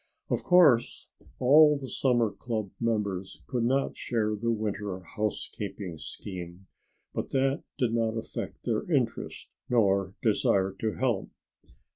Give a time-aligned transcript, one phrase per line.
[0.31, 6.65] Of course all the summer club members could not share the winter housekeeping scheme,
[7.13, 11.29] but that did not affect their interest nor desire to help.